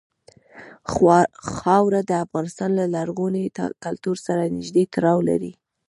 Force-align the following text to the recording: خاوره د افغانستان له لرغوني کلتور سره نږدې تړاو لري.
خاوره 1.55 2.01
د 2.09 2.11
افغانستان 2.25 2.69
له 2.79 2.85
لرغوني 2.95 3.43
کلتور 3.83 4.15
سره 4.27 4.51
نږدې 4.57 4.83
تړاو 4.93 5.19
لري. 5.29 5.51